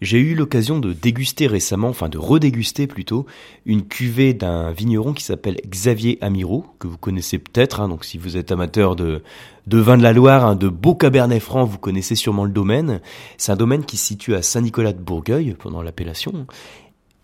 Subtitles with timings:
[0.00, 3.26] J'ai eu l'occasion de déguster récemment, enfin de redéguster plutôt,
[3.64, 8.18] une cuvée d'un vigneron qui s'appelle Xavier Amiro, que vous connaissez peut-être, hein, donc si
[8.18, 9.22] vous êtes amateur de,
[9.66, 13.00] de vin de la Loire, hein, de beau cabernet franc, vous connaissez sûrement le domaine.
[13.38, 16.46] C'est un domaine qui se situe à Saint-Nicolas de Bourgueil, pendant l'appellation,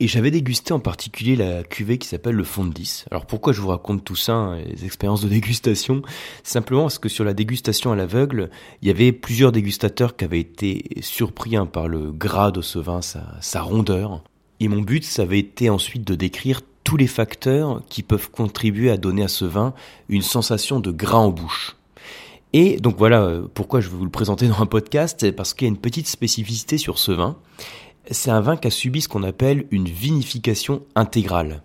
[0.00, 3.04] et j'avais dégusté en particulier la cuvée qui s'appelle le fond de 10.
[3.10, 6.00] Alors pourquoi je vous raconte tout ça, hein, les expériences de dégustation?
[6.42, 8.48] Simplement parce que sur la dégustation à l'aveugle,
[8.80, 12.78] il y avait plusieurs dégustateurs qui avaient été surpris hein, par le gras de ce
[12.78, 14.24] vin, sa, sa rondeur.
[14.58, 18.90] Et mon but, ça avait été ensuite de décrire tous les facteurs qui peuvent contribuer
[18.90, 19.74] à donner à ce vin
[20.08, 21.76] une sensation de gras en bouche.
[22.52, 25.66] Et donc voilà euh, pourquoi je vais vous le présenter dans un podcast, parce qu'il
[25.66, 27.36] y a une petite spécificité sur ce vin
[28.10, 31.62] c'est un vin qui a subi ce qu'on appelle une vinification intégrale.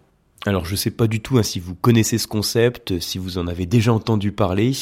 [0.48, 3.40] Alors je ne sais pas du tout hein, si vous connaissez ce concept, si vous
[3.40, 4.74] en avez déjà entendu parler.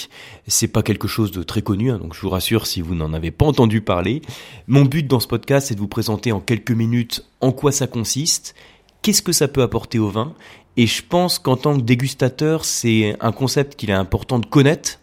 [0.45, 3.13] C'est pas quelque chose de très connu, hein, donc je vous rassure si vous n'en
[3.13, 4.21] avez pas entendu parler.
[4.67, 7.87] Mon but dans ce podcast, c'est de vous présenter en quelques minutes en quoi ça
[7.87, 8.55] consiste,
[9.01, 10.33] qu'est-ce que ça peut apporter au vin,
[10.75, 14.99] et je pense qu'en tant que dégustateur, c'est un concept qu'il est important de connaître,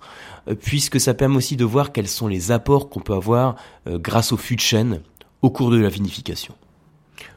[0.48, 3.98] euh, puisque ça permet aussi de voir quels sont les apports qu'on peut avoir euh,
[3.98, 4.60] grâce au fût de
[5.42, 6.55] au cours de la vinification.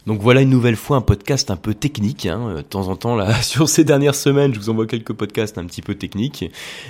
[0.06, 2.26] Donc voilà une nouvelle fois un podcast un peu technique.
[2.26, 2.56] Hein.
[2.56, 5.66] De temps en temps, là, sur ces dernières semaines, je vous envoie quelques podcasts un
[5.66, 6.46] petit peu techniques.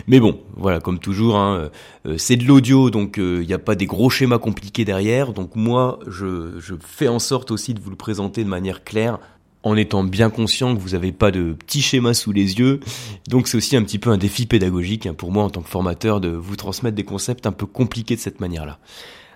[0.07, 1.69] Mais bon, voilà, comme toujours, hein,
[2.07, 5.33] euh, c'est de l'audio, donc il euh, n'y a pas des gros schémas compliqués derrière.
[5.33, 9.19] Donc moi, je, je fais en sorte aussi de vous le présenter de manière claire,
[9.63, 12.79] en étant bien conscient que vous n'avez pas de petits schémas sous les yeux.
[13.27, 15.69] Donc c'est aussi un petit peu un défi pédagogique hein, pour moi en tant que
[15.69, 18.79] formateur de vous transmettre des concepts un peu compliqués de cette manière-là.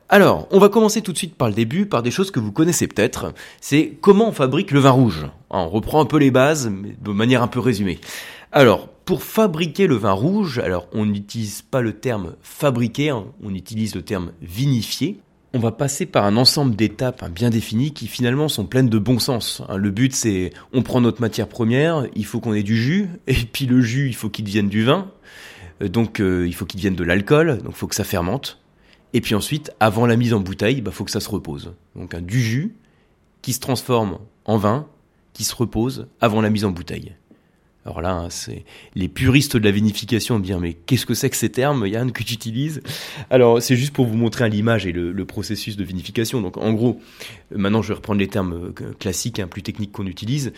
[0.10, 2.54] Alors, on va commencer tout de suite par le début, par des choses que vous
[2.54, 3.34] connaissez peut-être.
[3.60, 5.28] C'est comment on fabrique le vin rouge.
[5.50, 8.00] Ah, on reprend un peu les bases, mais de manière un peu résumée.
[8.54, 13.54] Alors, pour fabriquer le vin rouge, alors on n'utilise pas le terme fabriquer, hein, on
[13.54, 15.20] utilise le terme vinifier.
[15.54, 19.00] On va passer par un ensemble d'étapes hein, bien définies qui finalement sont pleines de
[19.00, 19.62] bon sens.
[19.68, 19.76] Hein.
[19.76, 23.34] Le but c'est on prend notre matière première, il faut qu'on ait du jus, et
[23.34, 25.12] puis le jus il faut qu'il devienne du vin,
[25.82, 28.60] euh, donc euh, il faut qu'il devienne de l'alcool, donc il faut que ça fermente.
[29.14, 31.74] Et puis ensuite, avant la mise en bouteille, il bah, faut que ça se repose.
[31.96, 32.76] Donc du jus
[33.42, 34.88] qui se transforme en vin,
[35.34, 37.14] qui se repose avant la mise en bouteille.
[37.88, 41.38] Alors là, hein, c'est les puristes de la vinification dire mais qu'est-ce que c'est que
[41.38, 42.82] ces termes, Yann, que tu utilises?
[43.30, 46.42] Alors c'est juste pour vous montrer l'image et le, processus de vinification.
[46.42, 47.00] Donc en gros,
[47.50, 50.52] maintenant je vais reprendre les termes euh, classiques, hein, plus techniques qu'on utilise.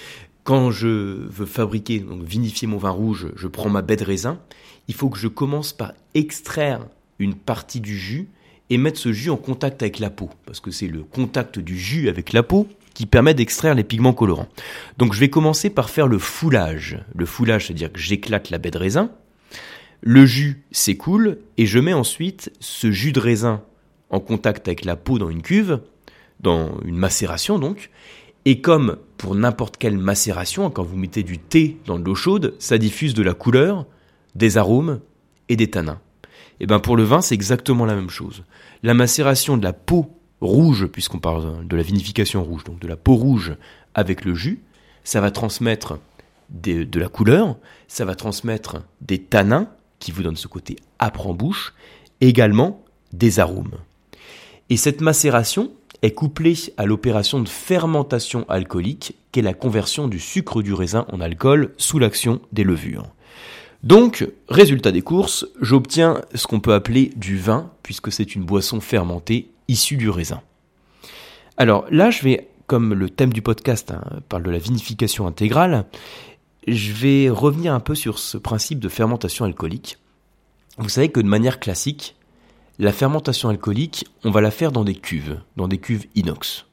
[0.44, 4.40] Quand je veux fabriquer, donc vinifier mon vin rouge, je prends ma baie de raisin.
[4.88, 6.88] Il faut que je commence par extraire
[7.20, 8.28] une partie du jus
[8.69, 11.78] et mettre ce jus en contact avec la peau, parce que c'est le contact du
[11.78, 14.50] jus avec la peau qui permet d'extraire les pigments colorants.
[14.97, 17.00] Donc je vais commencer par faire le foulage.
[17.16, 19.12] Le foulage, c'est-à-dire que j'éclate la baie de raisin,
[20.02, 23.63] le jus s'écoule et je mets ensuite ce jus de raisin
[24.09, 25.80] en contact avec la peau dans une cuve,
[26.40, 27.90] dans une macération donc,
[28.46, 32.56] et comme pour n'importe quelle macération, quand vous mettez du thé dans de l'eau chaude,
[32.59, 33.86] ça diffuse de la couleur,
[34.36, 35.01] des arômes
[35.50, 36.00] et des tanins.
[36.59, 38.44] Eh ben pour le vin, c'est exactement la même chose.
[38.84, 40.09] La macération de la peau
[40.42, 43.53] rouge, puisqu'on parle de la vinification rouge, donc de la peau rouge
[43.94, 44.62] avec le jus,
[45.03, 46.00] ça va transmettre
[46.50, 49.69] de la couleur, ça va transmettre des tanins
[50.00, 51.74] qui vous donnent ce côté âpre en bouche,
[52.22, 52.84] également
[53.14, 53.75] des arômes.
[54.69, 55.72] Et cette macération
[56.02, 61.06] est couplée à l'opération de fermentation alcoolique, qui est la conversion du sucre du raisin
[61.12, 63.08] en alcool sous l'action des levures.
[63.84, 68.82] Donc, résultat des courses, j'obtiens ce qu'on peut appeler du vin, puisque c'est une boisson
[68.82, 70.42] fermentée issue du raisin.
[71.56, 75.86] Alors là, je vais, comme le thème du podcast hein, parle de la vinification intégrale,
[76.68, 79.98] je vais revenir un peu sur ce principe de fermentation alcoolique.
[80.78, 82.16] Vous savez que de manière classique,
[82.80, 86.66] la fermentation alcoolique, on va la faire dans des cuves, dans des cuves inox.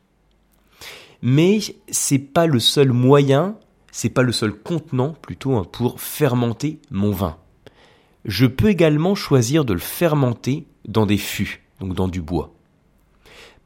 [1.23, 3.56] Mais c'est pas le seul moyen
[3.96, 7.38] c'est pas le seul contenant plutôt hein, pour fermenter mon vin.
[8.26, 12.52] Je peux également choisir de le fermenter dans des fûts, donc dans du bois.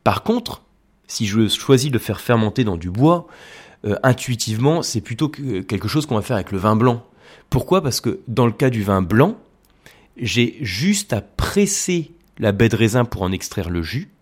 [0.05, 0.63] Par contre,
[1.09, 3.27] si je choisis de le faire fermenter dans du bois,
[3.85, 7.05] euh, intuitivement, c'est plutôt quelque chose qu'on va faire avec le vin blanc.
[7.49, 7.83] Pourquoi?
[7.83, 9.37] Parce que dans le cas du vin blanc,
[10.17, 14.13] j'ai juste à presser la baie de raisin pour en extraire le jus,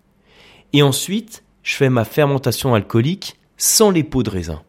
[0.72, 4.62] et ensuite je fais ma fermentation alcoolique sans les pots de raisin.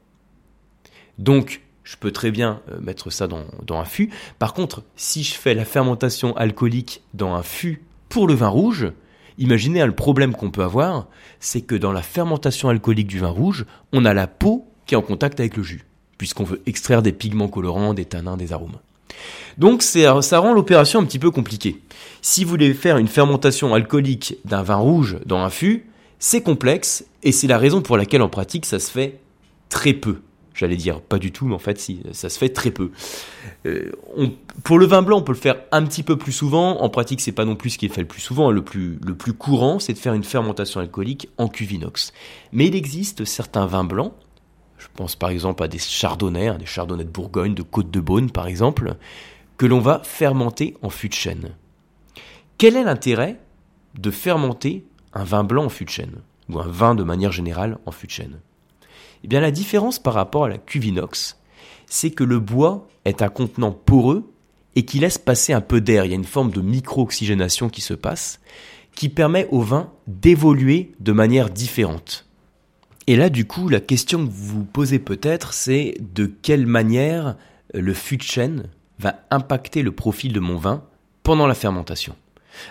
[1.19, 4.09] Donc, je peux très bien euh, mettre ça dans, un fût.
[4.39, 8.91] Par contre, si je fais la fermentation alcoolique dans un fût pour le vin rouge,
[9.37, 11.07] imaginez le problème qu'on peut avoir,
[11.39, 14.97] c'est que dans la fermentation alcoolique du vin rouge, on a la peau qui est
[14.97, 15.85] en contact avec le jus,
[16.17, 18.79] puisqu'on veut extraire des pigments colorants, des tanins, des arômes.
[19.57, 21.81] Donc ça rend l'opération un petit peu compliquée.
[22.21, 25.85] Si vous voulez faire une fermentation alcoolique d'un vin rouge dans un fût,
[26.21, 29.19] C'est complexe et c'est la raison pour laquelle en pratique ça se fait
[29.69, 30.19] très peu.
[30.59, 32.91] J'allais dire pas du tout, mais en fait si, ça se fait très peu.
[33.65, 33.93] Euh,
[34.65, 36.81] pour le vin blanc, on peut le faire un petit peu plus souvent.
[36.81, 38.51] En pratique, c'est pas non plus ce qui est fait le plus souvent.
[38.51, 38.99] Le plus,
[39.37, 42.11] courant, c'est de faire une fermentation alcoolique en cuve inox.
[42.51, 44.11] Mais il existe certains vins blancs.
[44.77, 48.01] Je pense par exemple à des chardonnays, hein, des chardonnays de Bourgogne, de Côte de
[48.01, 48.97] Beaune par exemple,
[49.55, 51.51] que l'on va fermenter en fût de chêne.
[52.57, 53.39] Quel est l'intérêt
[53.97, 54.83] de fermenter
[55.13, 56.17] un vin blanc en fût de chêne
[56.49, 58.39] ou un vin de manière générale en fût de chêne?
[59.23, 61.37] Eh bien, la différence par rapport à la cuve inox,
[61.87, 64.31] c'est que le bois est un contenant poreux
[64.75, 66.05] et qui laisse passer un peu d'air.
[66.05, 68.39] Il y a une forme de micro-oxygénation qui se passe,
[68.95, 72.25] qui permet au vin d'évoluer de manière différente.
[73.07, 77.35] Et là, du coup, la question que vous vous posez peut-être, c'est de quelle manière
[77.73, 78.69] le fût de chêne
[78.99, 80.83] va impacter le profil de mon vin
[81.23, 82.15] pendant la fermentation.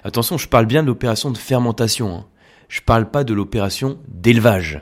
[0.05, 2.15] Attention, je parle bien de l'opération de fermentation.
[2.15, 2.27] Hein.
[2.69, 4.81] Je ne parle pas de l'opération d'élevage.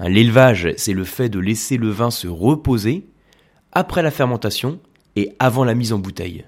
[0.00, 3.06] L'élevage, c'est le fait de laisser le vin se reposer
[3.72, 4.78] après la fermentation
[5.16, 6.44] et avant la mise en bouteille.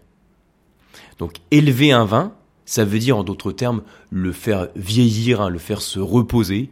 [1.18, 2.34] Donc élever un vin,
[2.66, 6.70] ça veut dire en d'autres termes le faire vieillir, hein, le faire se reposer.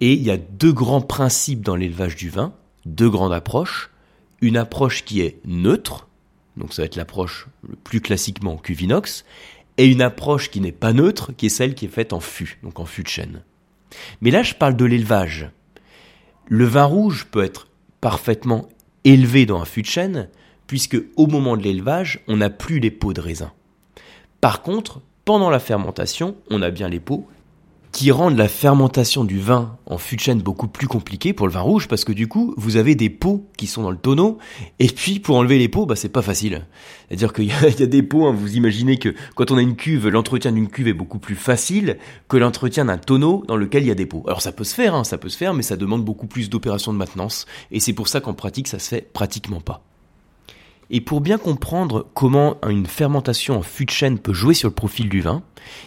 [0.00, 2.54] Et il y a deux grands principes dans l'élevage du vin,
[2.86, 3.90] deux grandes approches.
[4.40, 6.08] Une approche qui est neutre,
[6.56, 7.48] donc ça va être l'approche
[7.84, 9.24] plus classiquement en cuve inox,
[9.78, 12.58] et une approche qui n'est pas neutre, qui est celle qui est faite en fût,
[12.62, 13.42] donc en fût de chêne.
[14.20, 15.50] Mais là, je parle de l'élevage.
[16.48, 17.66] Le vin rouge peut être
[18.00, 18.68] parfaitement
[19.02, 20.28] élevé dans un fût de chêne,
[20.66, 23.52] puisque au moment de l'élevage, on n'a plus les pots de raisin.
[24.40, 27.26] Par contre, pendant la fermentation, on a bien les pots
[27.96, 31.52] qui rendent la fermentation du vin en fût de chêne beaucoup plus compliquée pour le
[31.54, 34.36] vin rouge parce que du coup, vous avez des pots qui sont dans le tonneau
[34.78, 36.66] et puis pour enlever les pots, bah c'est pas facile.
[37.08, 37.52] C'est-à-dire qu'il y,
[37.82, 40.88] a des pots, hein, vous imaginez que quand on a une cuve, l'entretien d'une cuve
[40.88, 41.96] est beaucoup plus facile
[42.28, 44.24] que l'entretien d'un tonneau dans lequel il y a des pots.
[44.26, 46.50] Alors ça peut se faire, hein, ça peut se faire, mais ça demande beaucoup plus
[46.50, 49.82] d'opérations de maintenance et c'est pour ça qu'en pratique, ça se fait pratiquement pas.
[50.90, 54.74] Et pour bien comprendre comment une fermentation en fût de chêne peut jouer sur le
[54.74, 55.42] profil du vin,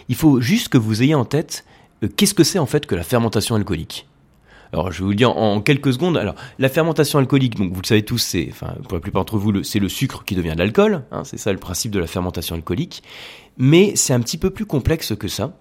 [0.08, 1.64] il faut juste que vous ayez en tête
[2.08, 4.06] qu'est-ce que c'est en fait que la fermentation alcoolique?
[4.72, 6.16] Alors, je vais vous le dire en quelques secondes.
[6.16, 9.36] Alors, la fermentation alcoolique, donc vous le savez tous, c'est, enfin, pour la plupart d'entre
[9.36, 11.02] vous, c'est le sucre qui devient de l'alcool.
[11.10, 13.02] Hein, c'est ça le principe de la fermentation alcoolique.
[13.58, 15.56] Mais c'est un petit peu plus complexe que ça,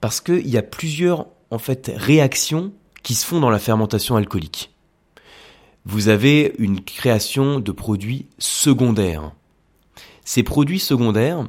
[0.00, 2.72] parce qu'il y a plusieurs, en fait, réactions
[3.02, 4.70] qui se font dans la fermentation alcoolique.
[5.84, 9.32] Vous avez une création de produits secondaires.
[10.24, 11.44] Ces produits secondaires,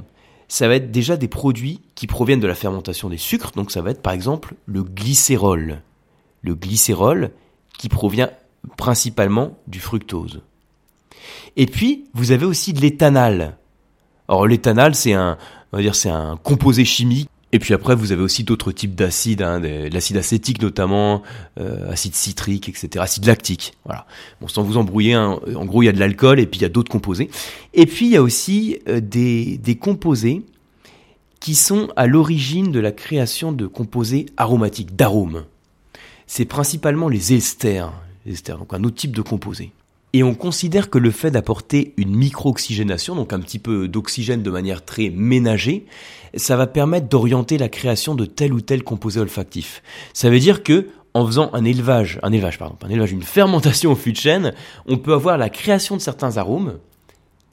[0.47, 3.81] ça va être déjà des produits qui proviennent de la fermentation des sucres, donc ça
[3.81, 5.81] va être par exemple le glycérol.
[6.42, 7.31] Le glycérol
[7.77, 8.30] qui provient
[8.77, 10.42] principalement du fructose.
[11.56, 13.57] Et puis, vous avez aussi de l'éthanal.
[14.27, 15.38] Alors l'éthanal, c'est un,
[15.71, 19.42] on dire, c'est un composé chimique et puis après, vous avez aussi d'autres types d'acides,
[19.42, 21.24] hein, l'acide acétique notamment,
[21.57, 23.75] euh, acide citrique, etc., acide lactique.
[23.86, 24.06] Voilà.
[24.42, 26.63] Bon, sans vous embrouiller, hein, en gros, il y a de l'alcool et puis il
[26.63, 27.30] y a d'autres composés.
[27.74, 30.42] Et puis il y a aussi euh, des, des composés
[31.40, 35.46] qui sont à l'origine de la création de composés aromatiques, d'arômes.
[36.28, 37.94] C'est principalement les esters,
[38.25, 39.72] les esters, donc un autre type de composé.
[40.16, 44.50] Et on considère que le fait d'apporter une micro-oxygénation, donc un petit peu d'oxygène de
[44.50, 45.88] manière très ménagée,
[46.36, 49.84] ça va permettre d'orienter la création de tel ou tel composé olfactif.
[50.14, 53.92] Ça veut dire que en faisant un élevage, un élevage pardon, un élevage, une fermentation
[53.92, 54.54] au fût de chêne,
[54.86, 56.76] on peut avoir la création de certains arômes,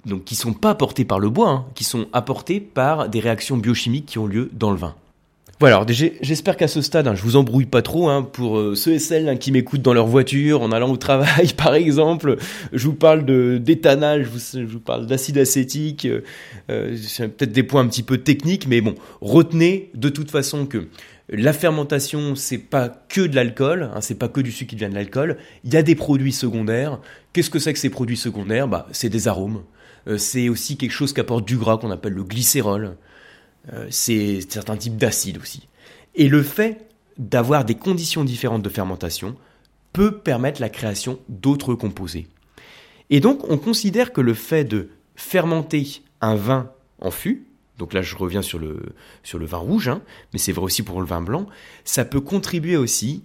[0.06, 3.56] donc qui sont pas apportés par le bois, hein, qui sont apportés par des réactions
[3.56, 4.94] biochimiques qui ont lieu dans le vin.
[5.62, 8.08] Voilà, alors j'espère qu'à ce stade, hein, je vous embrouille pas trop.
[8.08, 10.96] Hein, pour euh, ceux et celles hein, qui m'écoutent dans leur voiture, en allant au
[10.96, 12.36] travail par exemple,
[12.72, 16.22] je vous parle de d'éthanal, je vous, parle d'acide acétique, euh,
[16.68, 20.88] euh, peut-être des points un petit peu techniques, mais bon, retenez de toute façon que
[21.28, 24.88] la fermentation, c'est pas que de l'alcool, hein, c'est pas que du sucre qui vient
[24.88, 25.36] de l'alcool.
[25.62, 26.98] Il y a des produits secondaires.
[27.32, 28.66] Qu'est-ce que c'est que ces produits secondaires?
[28.66, 29.62] Bah, c'est des arômes.
[30.16, 32.96] c'est aussi quelque chose qui apporte du gras qu'on appelle le glycérol.
[33.72, 35.68] Euh, c'est certains types d'acides aussi.
[36.14, 36.88] Et le fait
[37.18, 39.36] d'avoir des conditions différentes de fermentation
[39.92, 42.26] peut permettre la création d'autres composés.
[43.10, 47.46] Et donc on considère que le fait de fermenter un vin en fût,
[47.78, 50.02] donc là je reviens sur le, sur le vin rouge, hein,
[50.32, 51.46] mais c'est vrai aussi pour le vin blanc,
[51.84, 53.22] ça peut contribuer aussi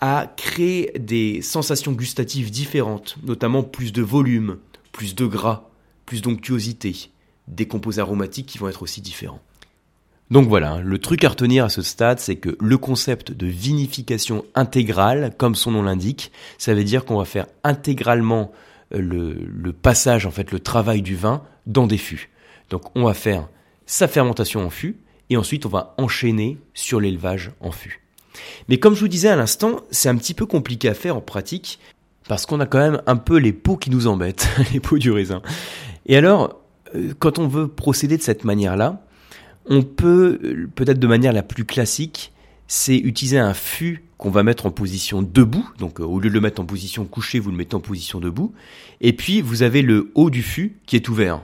[0.00, 4.58] à créer des sensations gustatives différentes, notamment plus de volume,
[4.92, 5.70] plus de gras,
[6.04, 7.10] plus d'onctuosité,
[7.48, 9.40] des composés aromatiques qui vont être aussi différents.
[10.30, 13.46] Donc voilà, hein, le truc à retenir à ce stade, c'est que le concept de
[13.46, 18.50] vinification intégrale, comme son nom l'indique, ça veut dire qu'on va faire intégralement
[18.94, 22.30] euh, le, passage, en fait, le travail du vin dans des fûts.
[22.70, 23.48] Donc on va faire
[23.86, 24.96] sa fermentation en fût,
[25.30, 28.02] et ensuite on va enchaîner sur l'élevage en fût.
[28.68, 31.20] Mais comme je vous disais à l'instant, c'est un petit peu compliqué à faire en
[31.20, 31.78] pratique
[32.28, 35.12] parce qu'on a quand même un peu les pots qui nous embêtent, les pots du
[35.12, 35.40] raisin.
[36.06, 36.60] Et alors,
[36.96, 39.05] euh, quand on veut procéder de cette manière-là,
[39.68, 42.32] on peut, euh, peut-être de manière la plus classique,
[42.68, 45.68] c'est utiliser un fût qu'on va mettre en position debout.
[45.78, 48.20] Donc euh, au lieu de le mettre en position couchée, vous le mettez en position
[48.20, 48.54] debout.
[49.00, 51.42] Et puis vous avez le haut du fût qui est ouvert.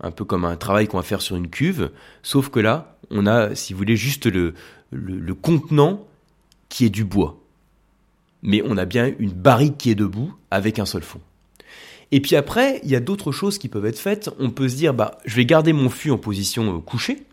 [0.00, 1.90] Un peu comme un travail qu'on va faire sur une cuve.
[2.22, 4.52] Sauf que là, on a, si vous voulez, juste le,
[4.90, 6.06] le, contenant
[6.68, 7.40] qui est du bois.
[8.42, 11.20] Mais on a bien une barrique qui est debout avec un seul fond.
[12.12, 14.30] Et puis après, il y a d'autres choses qui peuvent être faites.
[14.38, 17.26] On peut se dire, bah, je vais garder mon fût en position euh, couchée.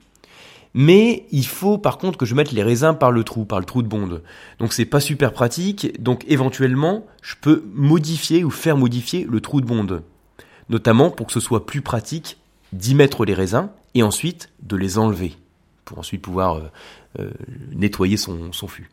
[0.74, 3.66] Mais il faut par contre que je mette les raisins par le trou, par le
[3.66, 4.24] trou de bonde.
[4.60, 6.02] Donc c'est pas super pratique.
[6.02, 10.02] Donc éventuellement, je peux modifier ou faire modifier le trou de bonde.
[10.70, 12.38] Notamment pour que ce soit plus pratique
[12.72, 15.34] d'y mettre les raisins et ensuite de les enlever.
[15.86, 16.62] Pour ensuite pouvoir euh,
[17.20, 17.30] euh,
[17.76, 18.90] nettoyer son, son fût.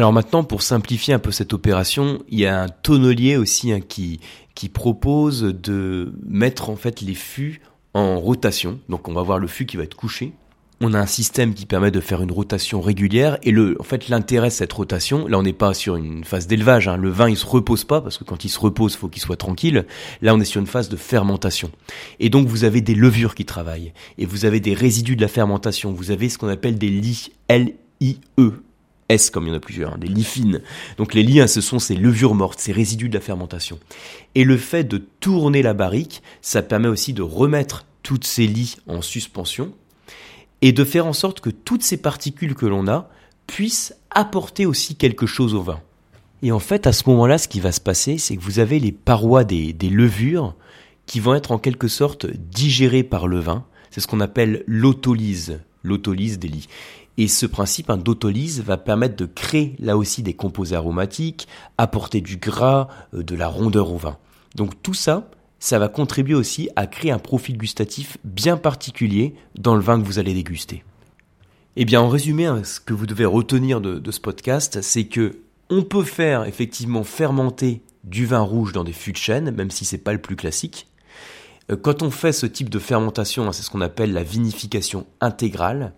[0.00, 3.80] Alors maintenant, pour simplifier un peu cette opération, il y a un tonnelier aussi hein,
[3.86, 4.18] qui,
[4.54, 7.60] qui propose de mettre en fait les fûts
[7.92, 8.80] en rotation.
[8.88, 10.32] Donc on va voir le fût qui va être couché.
[10.80, 13.36] On a un système qui permet de faire une rotation régulière.
[13.42, 16.46] Et le en fait l'intérêt de cette rotation là on n'est pas sur une phase
[16.46, 16.96] d'élevage hein.
[16.96, 19.36] le vin il se repose pas parce que quand il se repose faut qu'il soit
[19.36, 19.84] tranquille.
[20.22, 21.70] Là on est sur une phase de fermentation.
[22.20, 23.92] Et donc vous avez des levures qui travaillent.
[24.16, 25.92] Et vous avez des résidus de la fermentation.
[25.92, 28.62] Vous avez ce qu'on appelle des lits L I E
[29.10, 30.62] S comme il y en a plusieurs, hein, des lits fines.
[30.96, 33.78] Donc les lits, hein, ce sont ces levures mortes, ces résidus de la fermentation.
[34.34, 38.76] Et le fait de tourner la barrique, ça permet aussi de remettre toutes ces lits
[38.86, 39.72] en suspension
[40.62, 43.08] et de faire en sorte que toutes ces particules que l'on a
[43.46, 45.80] puissent apporter aussi quelque chose au vin.
[46.42, 48.78] Et en fait, à ce moment-là, ce qui va se passer, c'est que vous avez
[48.78, 50.54] les parois des, levures
[51.06, 53.64] qui vont être en quelque sorte digérées par le vin.
[53.90, 56.68] C'est ce qu'on appelle l'autolyse, l'autolyse des lits.
[57.18, 62.36] Et ce principe d'autolyse va permettre de créer là aussi des composés aromatiques, apporter du
[62.36, 64.16] gras, euh, de la rondeur au vin.
[64.54, 69.74] Donc tout ça, ça va contribuer aussi à créer un profil gustatif bien particulier dans
[69.74, 70.82] le vin que vous allez déguster.
[71.76, 75.38] Eh bien, en résumé, hein, ce que vous devez retenir de, ce podcast, c'est que
[75.68, 79.84] on peut faire effectivement fermenter du vin rouge dans des fûts de chêne, même si
[79.84, 80.88] c'est pas le plus classique.
[81.70, 85.06] Euh, quand on fait ce type de fermentation, hein, c'est ce qu'on appelle la vinification
[85.20, 85.92] intégrale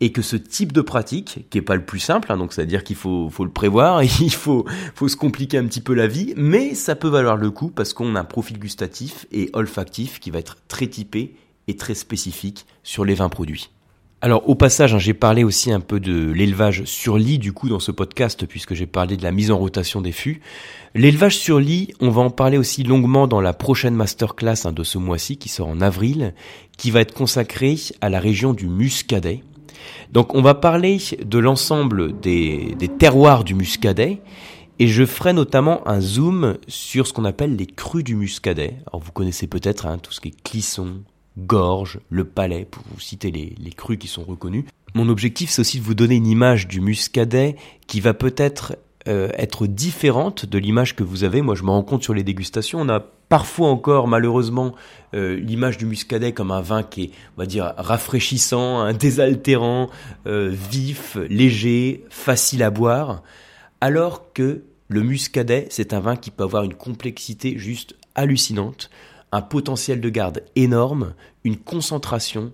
[0.00, 2.84] et que ce type de pratique, qui est pas le plus simple, hein, donc c'est-à-dire
[2.84, 4.64] qu'il faut, le prévoir, il faut,
[4.94, 7.92] faut se compliquer un petit peu la vie, mais ça peut valoir le coup parce
[7.92, 11.34] qu'on a un profil gustatif et olfactif qui va être très typé
[11.66, 13.70] et très spécifique sur les vins produits.
[14.20, 17.68] Alors au passage, hein, j'ai parlé aussi un peu de l'élevage sur lit du coup
[17.68, 20.40] dans ce podcast puisque j'ai parlé de la mise en rotation des fûts.
[20.96, 24.82] L'élevage sur lit, on va en parler aussi longuement dans la prochaine masterclass hein, de
[24.82, 26.34] ce mois-ci qui sort en avril,
[26.76, 29.44] qui va être consacrée à la région du Muscadet.
[30.12, 34.20] Donc on va parler de l'ensemble des, terroirs du muscadet
[34.78, 38.76] et je ferai notamment un zoom sur ce qu'on appelle les crus du muscadet.
[38.86, 41.02] Alors vous connaissez peut-être hein, tout ce qui est Clisson,
[41.36, 44.64] Gorge, le Palais, pour vous citer les, les crus qui sont reconnus.
[44.94, 47.56] Mon objectif c'est aussi de vous donner une image du muscadet
[47.86, 48.76] qui va peut-être
[49.08, 51.40] euh, être différente de l'image que vous avez.
[51.40, 54.74] Moi, je me rends compte sur les dégustations, on a parfois encore, malheureusement,
[55.14, 59.88] euh, l'image du muscadet comme un vin qui est, on va dire, rafraîchissant, un désaltérant,
[60.26, 63.22] euh, vif, léger, facile à boire,
[63.80, 68.90] alors que le muscadet, c'est un vin qui peut avoir une complexité juste hallucinante,
[69.32, 72.52] un potentiel de garde énorme, une concentration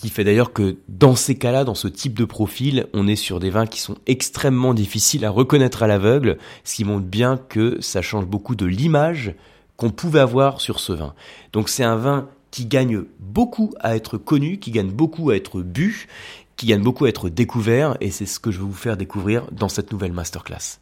[0.00, 3.40] qui fait d'ailleurs que dans ces cas-là, dans ce type de profil, on est sur
[3.40, 7.80] des vins qui sont extrêmement difficiles à reconnaître à l'aveugle, ce qui montre bien que
[7.80, 9.34] ça change beaucoup de l'image
[9.76, 11.14] qu'on pouvait avoir sur ce vin.
[11.52, 15.62] Donc c'est un vin qui gagne beaucoup à être connu, qui gagne beaucoup à être
[15.62, 16.08] bu,
[16.56, 19.46] qui gagne beaucoup à être découvert, et c'est ce que je vais vous faire découvrir
[19.52, 20.78] dans cette nouvelle masterclass.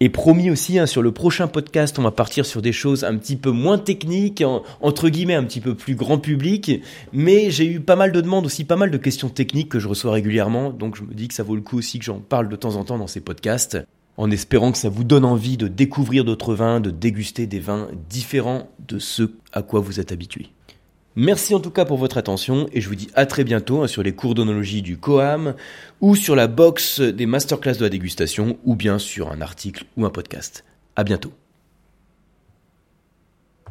[0.00, 3.16] Et promis aussi, hein, sur le prochain podcast, on va partir sur des choses un
[3.16, 4.42] petit peu moins techniques,
[4.80, 6.82] entre guillemets un petit peu plus grand public.
[7.12, 9.86] Mais j'ai eu pas mal de demandes aussi, pas mal de questions techniques que je
[9.86, 10.70] reçois régulièrement.
[10.70, 12.74] Donc je me dis que ça vaut le coup aussi que j'en parle de temps
[12.74, 13.78] en temps dans ces podcasts.
[14.16, 17.88] En espérant que ça vous donne envie de découvrir d'autres vins, de déguster des vins
[18.08, 20.50] différents de ceux à quoi vous êtes habitués.
[21.16, 23.86] Merci en tout cas pour votre attention et je vous dis à très bientôt hein,
[23.86, 25.54] sur les cours d'onologie du COAM
[26.00, 30.04] ou sur la box des masterclass de la dégustation ou bien sur un article ou
[30.04, 30.64] un podcast.
[30.96, 31.32] À bientôt.